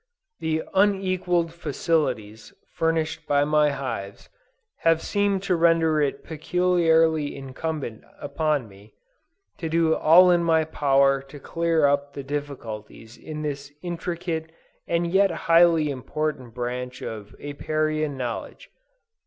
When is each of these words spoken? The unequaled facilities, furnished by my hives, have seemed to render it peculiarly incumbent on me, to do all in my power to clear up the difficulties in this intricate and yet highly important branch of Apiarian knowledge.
The 0.39 0.63
unequaled 0.73 1.53
facilities, 1.53 2.55
furnished 2.73 3.27
by 3.27 3.43
my 3.45 3.69
hives, 3.69 4.29
have 4.77 4.99
seemed 4.99 5.43
to 5.43 5.55
render 5.55 6.01
it 6.01 6.23
peculiarly 6.23 7.35
incumbent 7.35 8.03
on 8.39 8.67
me, 8.67 8.95
to 9.59 9.69
do 9.69 9.93
all 9.93 10.31
in 10.31 10.43
my 10.43 10.63
power 10.63 11.21
to 11.21 11.39
clear 11.39 11.85
up 11.85 12.13
the 12.13 12.23
difficulties 12.23 13.15
in 13.15 13.43
this 13.43 13.71
intricate 13.83 14.51
and 14.87 15.05
yet 15.05 15.29
highly 15.29 15.91
important 15.91 16.55
branch 16.55 17.03
of 17.03 17.35
Apiarian 17.39 18.17
knowledge. 18.17 18.71